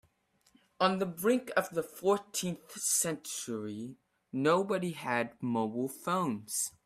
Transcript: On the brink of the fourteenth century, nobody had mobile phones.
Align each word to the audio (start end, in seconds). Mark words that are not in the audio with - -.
On 0.79 0.97
the 0.97 1.05
brink 1.05 1.51
of 1.55 1.69
the 1.69 1.83
fourteenth 1.83 2.71
century, 2.71 3.97
nobody 4.33 4.93
had 4.93 5.33
mobile 5.43 5.89
phones. 5.89 6.71